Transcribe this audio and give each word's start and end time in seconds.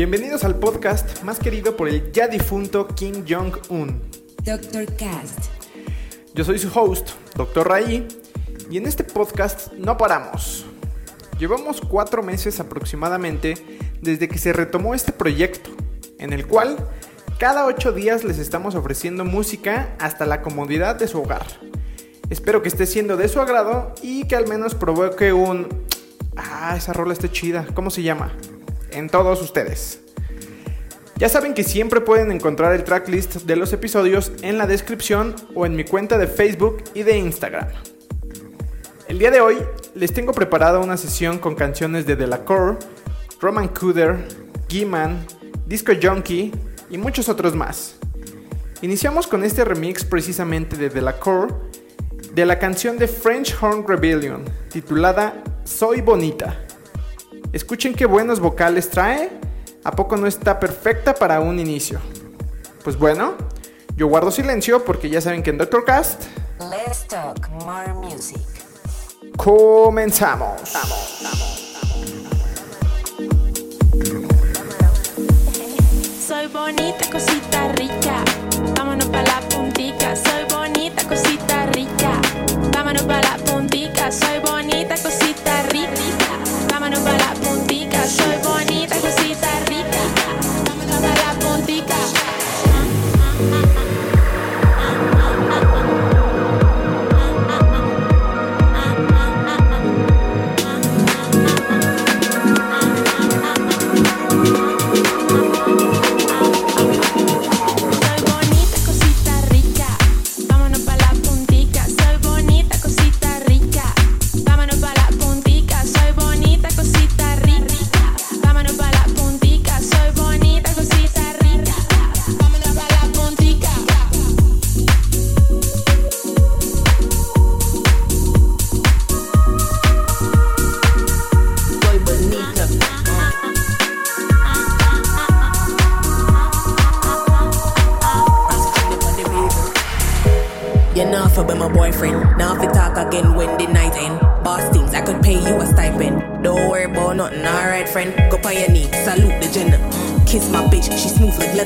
Bienvenidos 0.00 0.44
al 0.44 0.58
podcast 0.58 1.22
más 1.24 1.38
querido 1.38 1.76
por 1.76 1.86
el 1.86 2.10
ya 2.10 2.26
difunto 2.26 2.88
Kim 2.88 3.22
Jong-un. 3.28 4.00
Dr. 4.42 4.86
Cast. 4.96 5.50
Yo 6.32 6.42
soy 6.42 6.58
su 6.58 6.70
host, 6.72 7.10
Dr. 7.36 7.68
Ray, 7.68 8.08
y 8.70 8.78
en 8.78 8.86
este 8.86 9.04
podcast 9.04 9.74
no 9.74 9.98
paramos. 9.98 10.64
Llevamos 11.38 11.82
cuatro 11.82 12.22
meses 12.22 12.60
aproximadamente 12.60 13.52
desde 14.00 14.26
que 14.26 14.38
se 14.38 14.54
retomó 14.54 14.94
este 14.94 15.12
proyecto, 15.12 15.68
en 16.18 16.32
el 16.32 16.46
cual 16.46 16.78
cada 17.38 17.66
ocho 17.66 17.92
días 17.92 18.24
les 18.24 18.38
estamos 18.38 18.76
ofreciendo 18.76 19.26
música 19.26 19.94
hasta 19.98 20.24
la 20.24 20.40
comodidad 20.40 20.96
de 20.96 21.08
su 21.08 21.20
hogar. 21.20 21.44
Espero 22.30 22.62
que 22.62 22.70
esté 22.70 22.86
siendo 22.86 23.18
de 23.18 23.28
su 23.28 23.38
agrado 23.38 23.94
y 24.00 24.26
que 24.26 24.36
al 24.36 24.48
menos 24.48 24.74
provoque 24.74 25.34
un... 25.34 25.68
Ah, 26.36 26.74
esa 26.74 26.94
rola 26.94 27.12
está 27.12 27.30
chida. 27.30 27.66
¿Cómo 27.74 27.90
se 27.90 28.02
llama? 28.02 28.32
En 28.92 29.08
todos 29.08 29.40
ustedes. 29.42 30.00
Ya 31.16 31.28
saben 31.28 31.52
que 31.52 31.64
siempre 31.64 32.00
pueden 32.00 32.32
encontrar 32.32 32.74
el 32.74 32.82
tracklist 32.82 33.42
de 33.42 33.56
los 33.56 33.72
episodios 33.72 34.32
en 34.42 34.56
la 34.56 34.66
descripción 34.66 35.36
o 35.54 35.66
en 35.66 35.76
mi 35.76 35.84
cuenta 35.84 36.16
de 36.16 36.26
Facebook 36.26 36.82
y 36.94 37.02
de 37.02 37.18
Instagram. 37.18 37.68
El 39.06 39.18
día 39.18 39.30
de 39.30 39.40
hoy 39.40 39.58
les 39.94 40.12
tengo 40.14 40.32
preparada 40.32 40.78
una 40.78 40.96
sesión 40.96 41.38
con 41.38 41.56
canciones 41.56 42.06
de 42.06 42.16
Delacour, 42.16 42.78
Roman 43.40 43.68
Cooder, 43.68 44.16
Giman, 44.68 45.26
Disco 45.66 45.92
Junkie 46.00 46.52
y 46.88 46.96
muchos 46.96 47.28
otros 47.28 47.54
más. 47.54 47.96
Iniciamos 48.82 49.26
con 49.26 49.44
este 49.44 49.64
remix 49.64 50.04
precisamente 50.04 50.76
de 50.76 50.88
Delacour 50.88 51.70
de 52.32 52.46
la 52.46 52.58
canción 52.58 52.96
de 52.96 53.08
French 53.08 53.54
Horn 53.60 53.86
Rebellion 53.86 54.44
titulada 54.70 55.42
Soy 55.64 56.00
Bonita. 56.00 56.64
Escuchen 57.52 57.94
qué 57.94 58.06
buenos 58.06 58.38
vocales 58.38 58.90
trae. 58.90 59.30
¿A 59.82 59.92
poco 59.92 60.16
no 60.16 60.26
está 60.26 60.60
perfecta 60.60 61.14
para 61.14 61.40
un 61.40 61.58
inicio? 61.58 62.00
Pues 62.84 62.96
bueno, 62.98 63.34
yo 63.96 64.06
guardo 64.06 64.30
silencio 64.30 64.84
porque 64.84 65.10
ya 65.10 65.20
saben 65.20 65.42
que 65.42 65.50
en 65.50 65.58
Doctor 65.58 65.84
Cast 65.84 66.24
Let's 66.60 67.06
talk 67.08 67.48
more 67.64 67.92
music. 67.94 68.40
comenzamos. 69.36 70.60
Soy 76.26 76.46
bonita, 76.46 77.10
cosita 77.10 77.68
rica. 77.72 78.24
Vámonos 78.76 79.06
pa' 79.06 79.22
la 79.22 79.40
puntica. 79.48 80.14
Soy 80.14 80.44
bonita, 80.54 81.02
cosita 81.08 81.66
rica. 81.72 82.20
Vámonos 82.72 83.02
pa' 83.02 83.20
la 83.20 83.36
puntica. 83.44 84.12
Soy 84.12 84.38
bonita, 84.38 84.49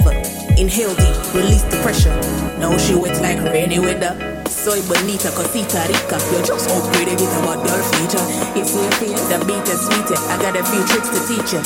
smooth. 0.05 0.59
Inhale 0.59 0.95
deep, 0.95 1.35
release 1.35 1.65
the 1.65 1.81
pressure. 1.83 2.15
Now 2.59 2.77
she 2.79 2.95
wet 2.95 3.21
like 3.21 3.41
rainy 3.53 3.79
weather. 3.79 4.15
Soy 4.49 4.81
bonita, 4.89 5.31
cosita 5.33 5.85
rica. 5.89 6.17
You 6.31 6.41
just 6.45 6.69
upgraded 6.71 7.21
with 7.21 7.33
a 7.33 7.41
model 7.43 7.81
feature. 7.97 8.25
It's 8.55 8.75
your 8.75 8.89
the 9.29 9.45
beat 9.45 9.67
is 9.69 9.81
sweeter. 9.85 10.21
I 10.31 10.37
got 10.41 10.57
a 10.57 10.63
few 10.65 10.85
tricks 10.87 11.11
to 11.11 11.21
teach 11.27 11.53
you. 11.53 11.63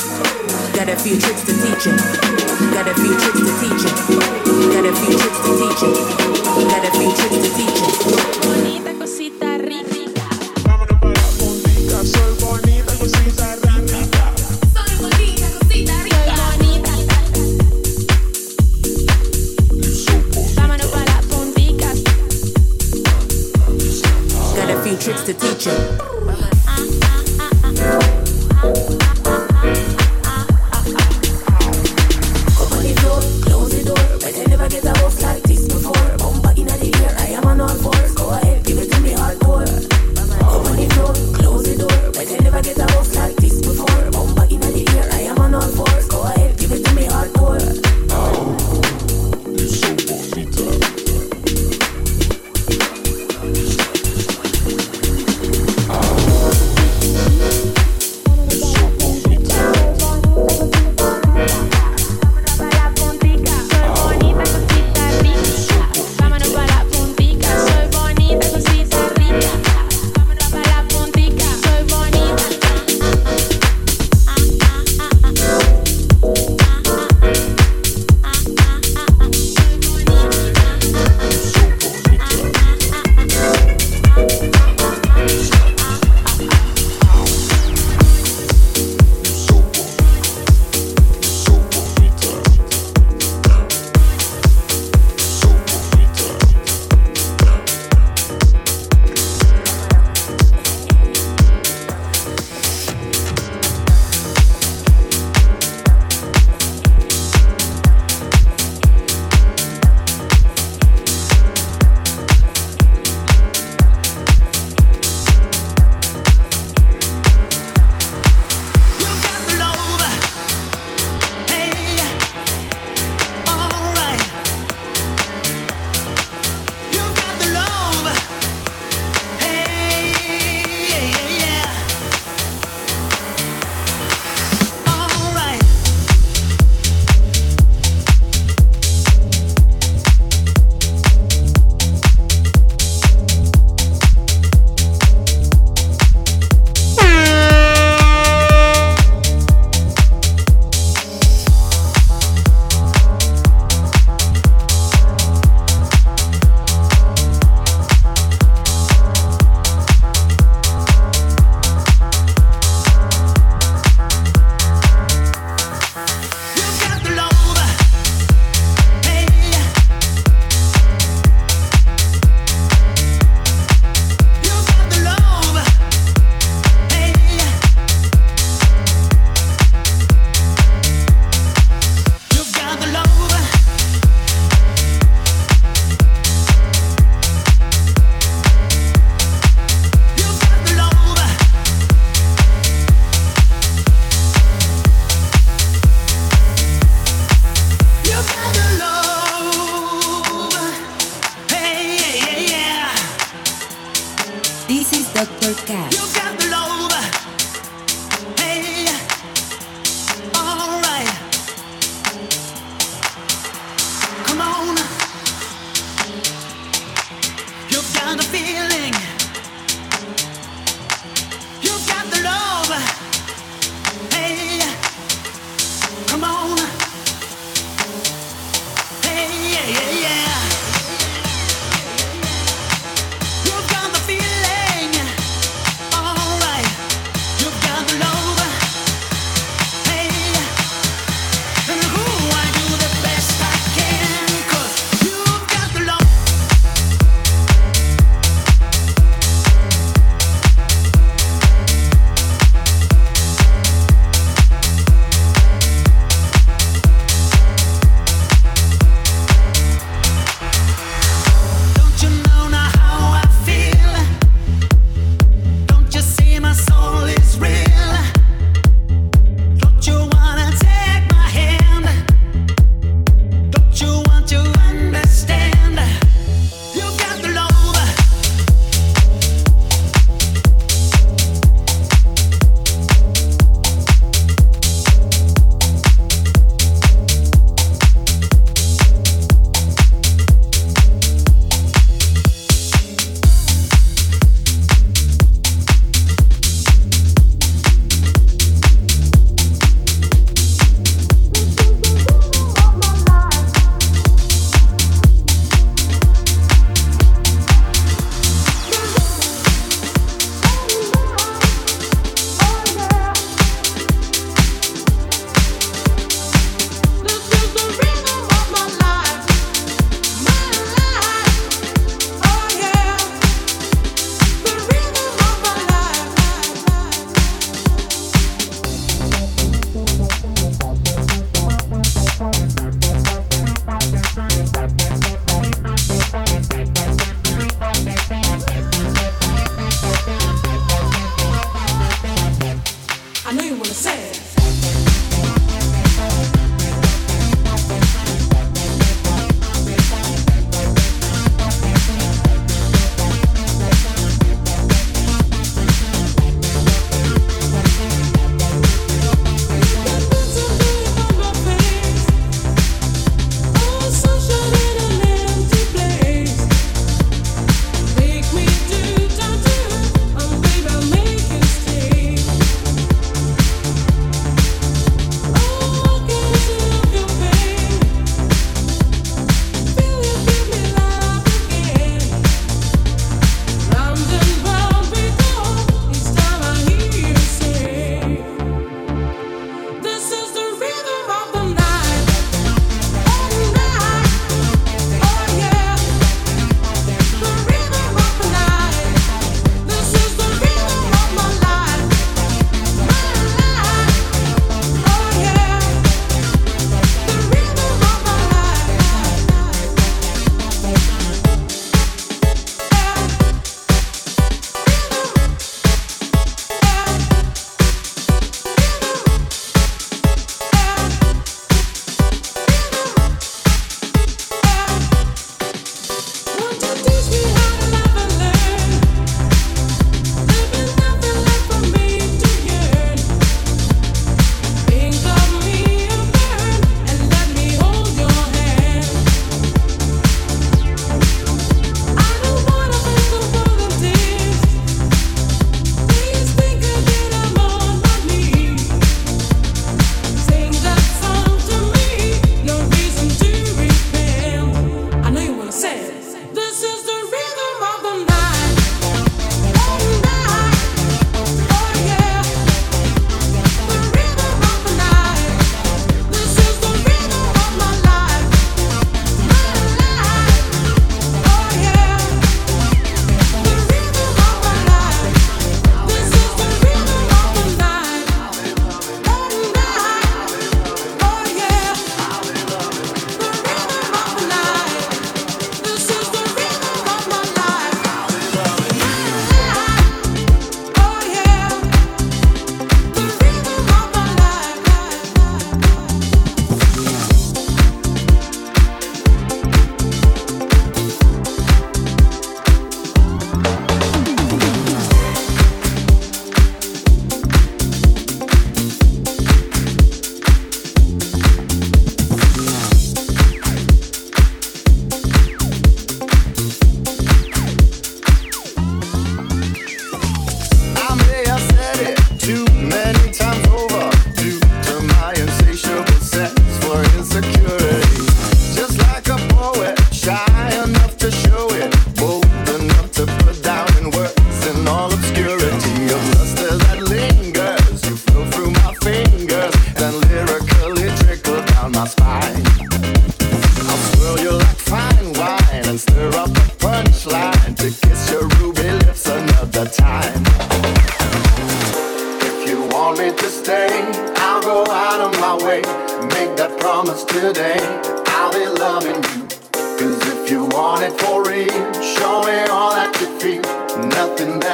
Got 0.73 0.89
a 0.89 0.95
few 0.97 1.19
tricks 1.19 1.43
to 1.45 1.53
teach 1.53 1.85
you. 1.85 1.95
Got 2.73 2.87
a 2.87 2.93
few 2.95 3.13
tricks 3.19 3.39
to 3.39 3.51
teach 3.61 3.83
you. 3.83 4.19
Got 4.73 4.85
a 4.85 4.93
few 4.95 5.13
tricks 5.15 5.39
to 5.45 5.51
teach 5.59 5.81
you. 5.83 5.91
Got 6.67 6.85
a 6.85 6.91
few 6.97 7.09
tricks 7.13 7.37
to 7.43 7.49
teach 7.55 8.75
you. 8.75 8.78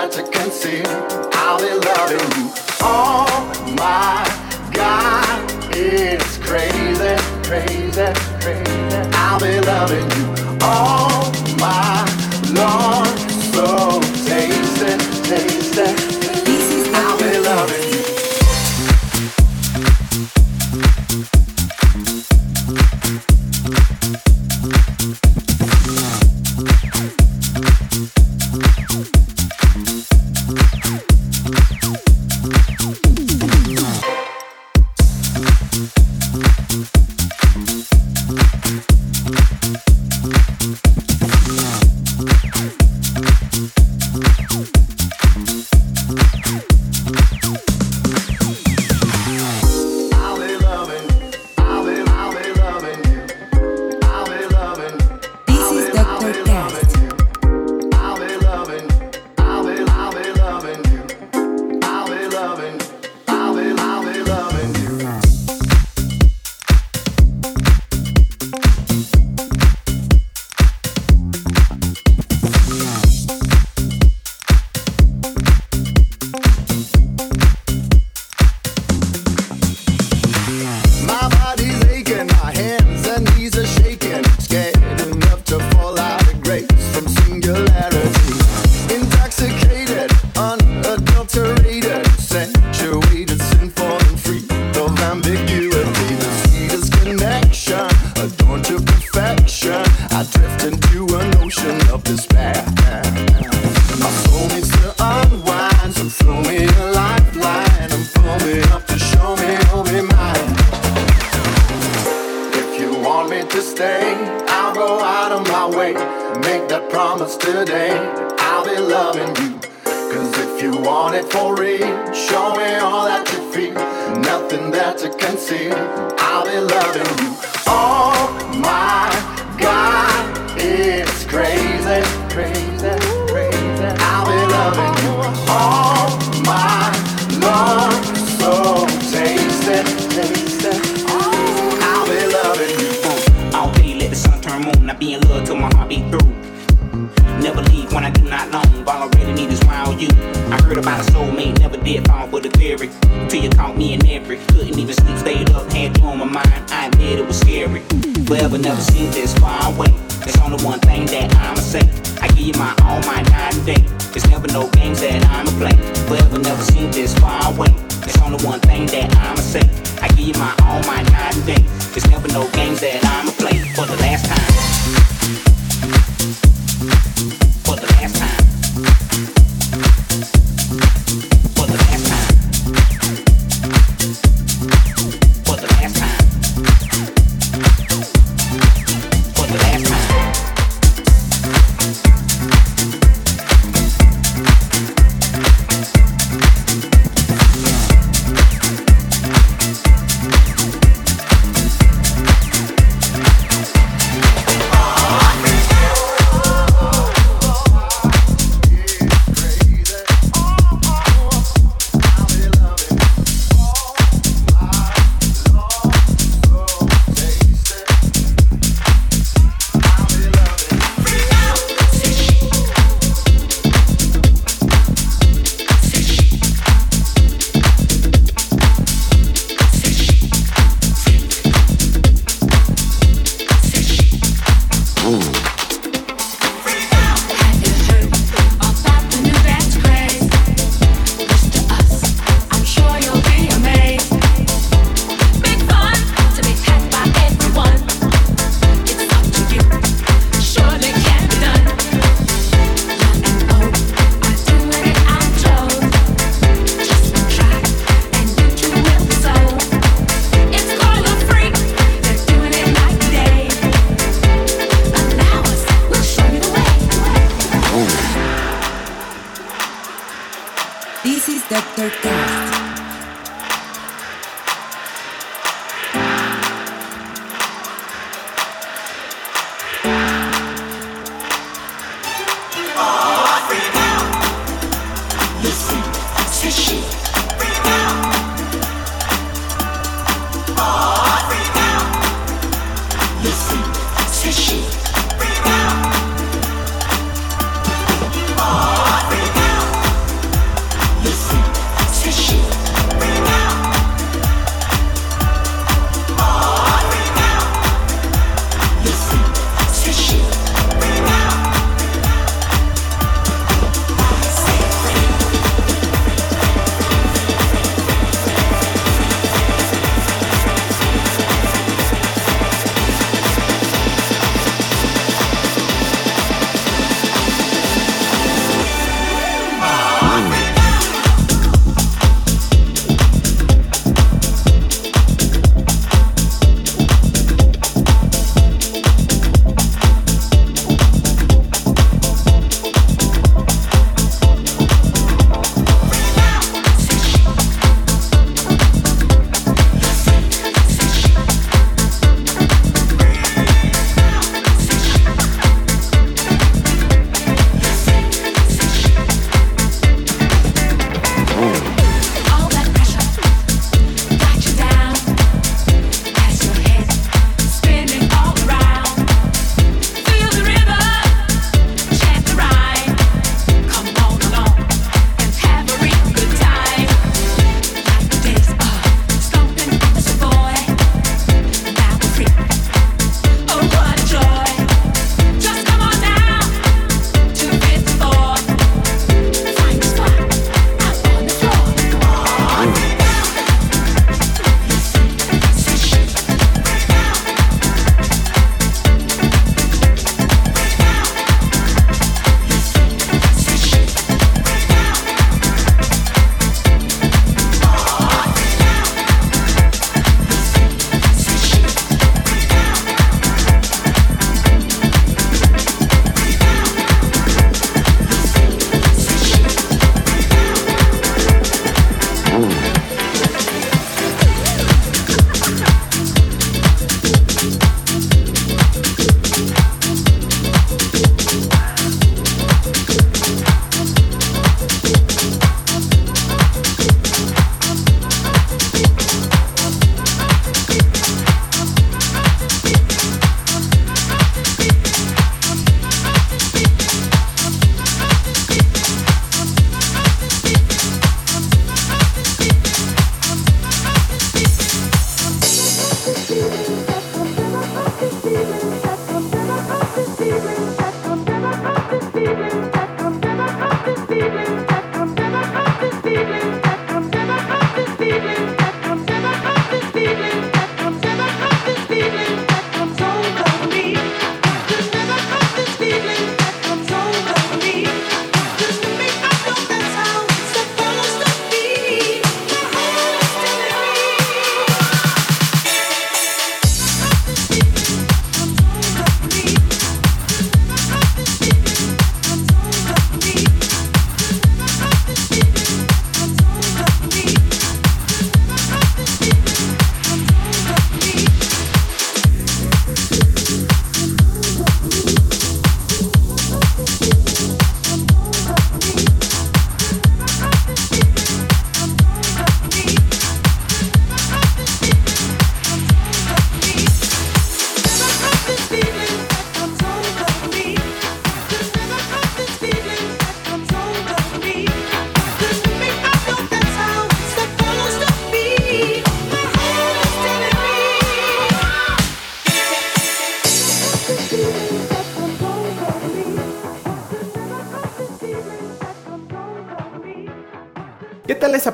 to 0.10 0.24
conceal. 0.24 0.86
I'll 1.34 1.60
be 1.60 1.74
loving 1.86 2.44
you. 2.44 2.65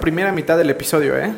Primera 0.01 0.33
mitad 0.33 0.57
del 0.57 0.71
episodio, 0.71 1.17
eh? 1.17 1.31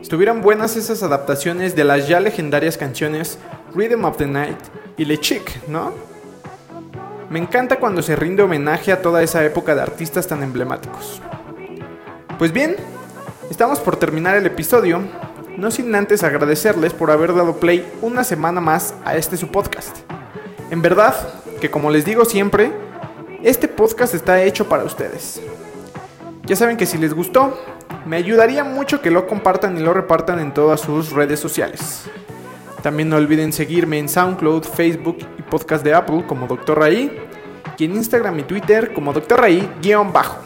Estuvieron 0.00 0.40
buenas 0.40 0.76
esas 0.76 1.04
adaptaciones 1.04 1.76
de 1.76 1.84
las 1.84 2.08
ya 2.08 2.18
legendarias 2.18 2.76
canciones 2.76 3.38
Rhythm 3.74 4.04
of 4.04 4.16
the 4.16 4.26
Night 4.26 4.58
y 4.96 5.04
Le 5.04 5.20
Chic, 5.20 5.68
¿no? 5.68 5.92
Me 7.30 7.38
encanta 7.38 7.76
cuando 7.76 8.02
se 8.02 8.16
rinde 8.16 8.42
homenaje 8.42 8.90
a 8.90 9.02
toda 9.02 9.22
esa 9.22 9.44
época 9.44 9.74
de 9.74 9.82
artistas 9.82 10.26
tan 10.26 10.42
emblemáticos. 10.42 11.20
Pues 12.38 12.52
bien, 12.52 12.74
estamos 13.50 13.80
por 13.80 13.96
terminar 13.96 14.36
el 14.36 14.46
episodio, 14.46 15.00
no 15.58 15.70
sin 15.70 15.94
antes 15.94 16.24
agradecerles 16.24 16.94
por 16.94 17.10
haber 17.10 17.34
dado 17.34 17.60
play 17.60 17.86
una 18.00 18.24
semana 18.24 18.60
más 18.62 18.94
a 19.04 19.16
este 19.16 19.36
su 19.36 19.48
podcast. 19.48 19.98
En 20.70 20.80
verdad, 20.80 21.14
que 21.60 21.70
como 21.70 21.90
les 21.90 22.06
digo 22.06 22.24
siempre, 22.24 22.72
este 23.42 23.68
podcast 23.68 24.14
está 24.14 24.42
hecho 24.42 24.68
para 24.68 24.84
ustedes. 24.84 25.42
Ya 26.48 26.56
saben 26.56 26.78
que 26.78 26.86
si 26.86 26.96
les 26.96 27.12
gustó, 27.12 27.58
me 28.06 28.16
ayudaría 28.16 28.64
mucho 28.64 29.02
que 29.02 29.10
lo 29.10 29.26
compartan 29.26 29.76
y 29.76 29.80
lo 29.80 29.92
repartan 29.92 30.40
en 30.40 30.54
todas 30.54 30.80
sus 30.80 31.12
redes 31.12 31.38
sociales. 31.38 32.04
También 32.82 33.10
no 33.10 33.16
olviden 33.16 33.52
seguirme 33.52 33.98
en 33.98 34.08
SoundCloud, 34.08 34.64
Facebook 34.64 35.18
y 35.38 35.42
podcast 35.42 35.84
de 35.84 35.92
Apple 35.92 36.24
como 36.26 36.46
Dr. 36.46 36.78
Raí 36.78 37.12
y 37.76 37.84
en 37.84 37.96
Instagram 37.96 38.38
y 38.38 38.42
Twitter 38.44 38.94
como 38.94 39.12
Dr. 39.12 39.38
Raí-bajo. 39.38 40.38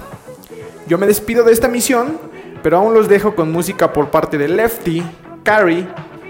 Yo 0.89 0.99
me 0.99 1.07
despido 1.07 1.45
de 1.45 1.53
esta 1.53 1.69
misión, 1.69 2.19
pero 2.65 2.79
aún 2.79 2.95
los 2.95 3.09
dejo 3.09 3.37
con 3.37 3.53
música 3.53 3.93
por 3.93 4.11
parte 4.11 4.37
de 4.37 4.49
Lefty, 4.49 5.05
Carrie, 5.45 5.87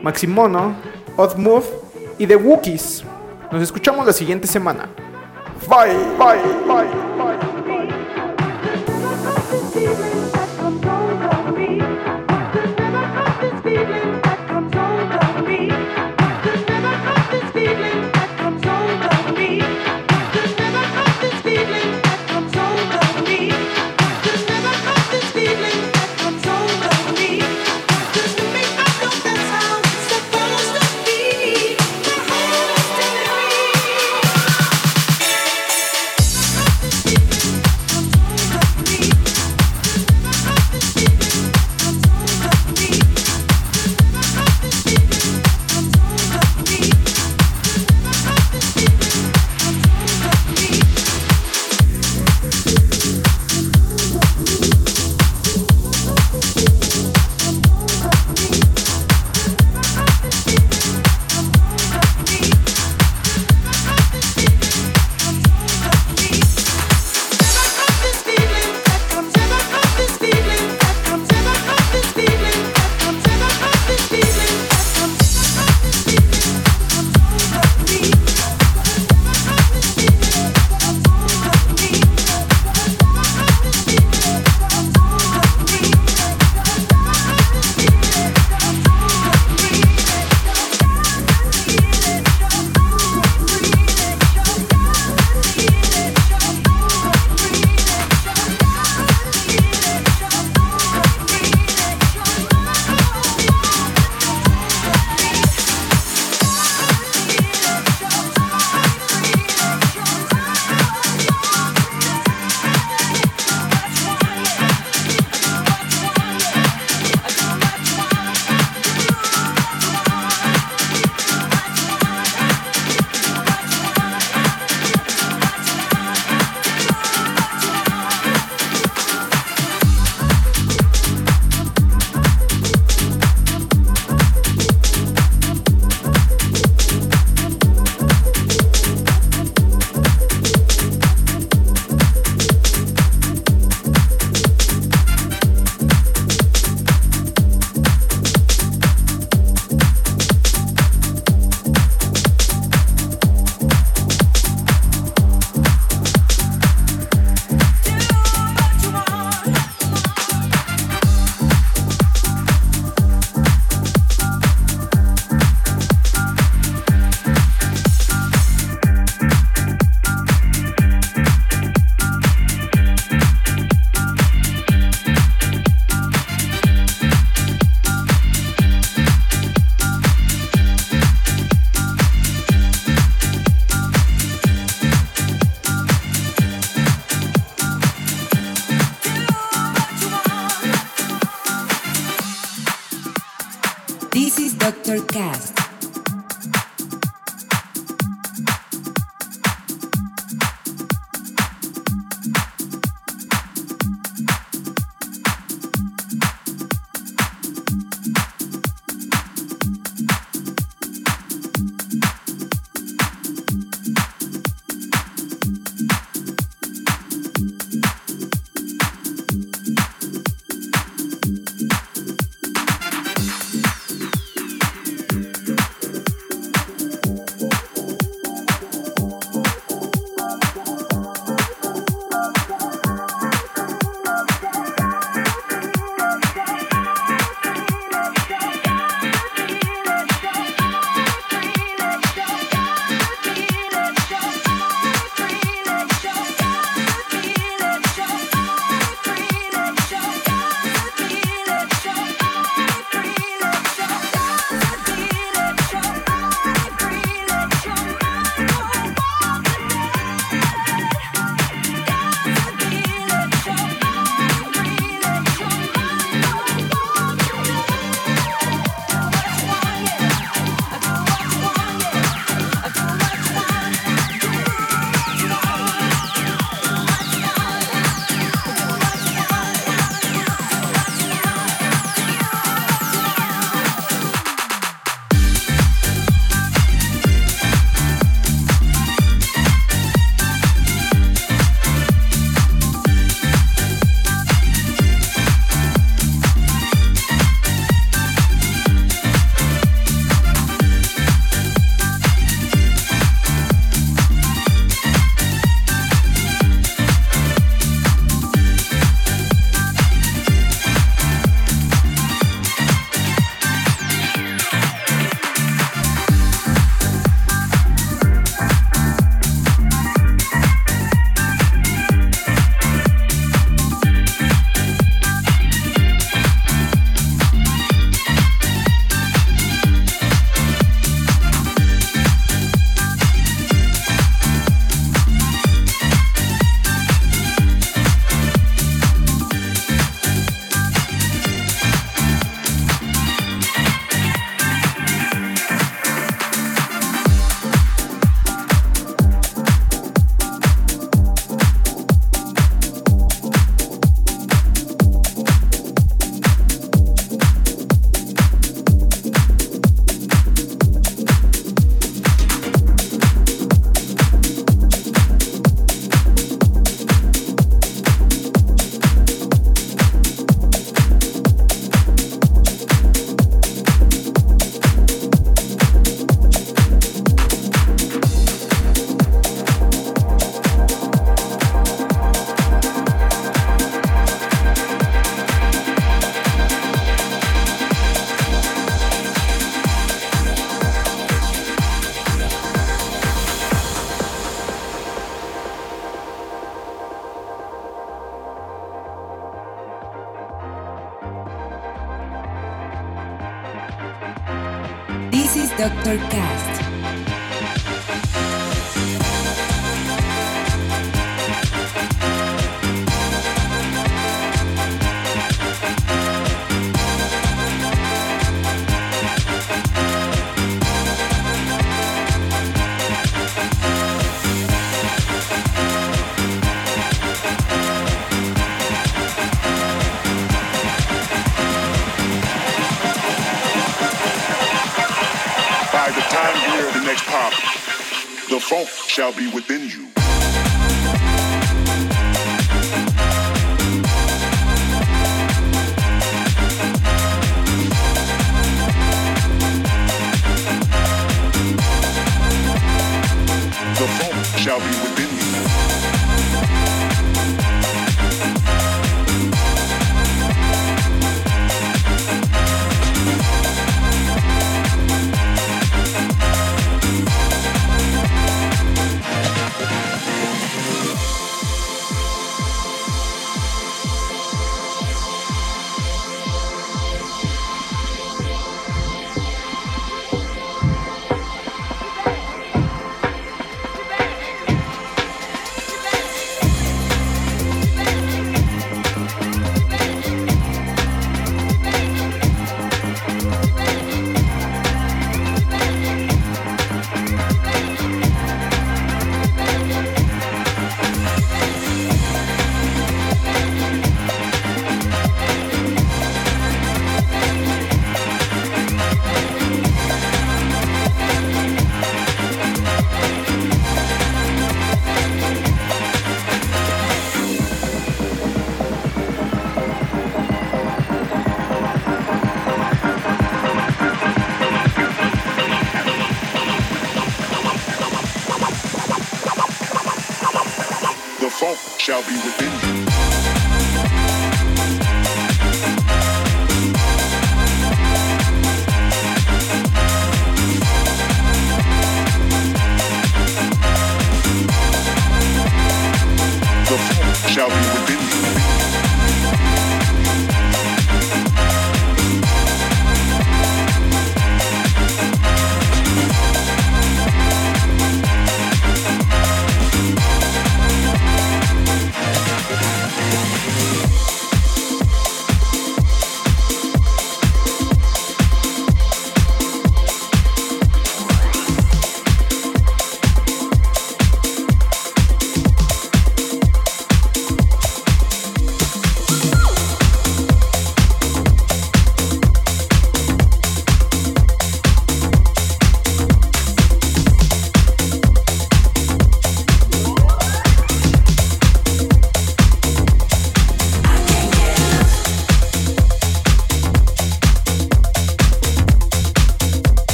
Maximono, 0.00 0.76
Odd 1.16 1.38
Move 1.38 1.66
y 2.18 2.28
The 2.28 2.36
Wookiees. 2.36 3.02
Nos 3.50 3.62
escuchamos 3.62 4.06
la 4.06 4.12
siguiente 4.12 4.46
semana. 4.46 4.88
Bye, 5.68 5.92
bye, 6.18 6.38
bye, 6.66 6.84
bye. 6.84 7.05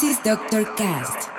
This 0.00 0.16
is 0.16 0.24
Dr. 0.24 0.64
Cast. 0.76 1.29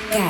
Cast. 0.00 0.23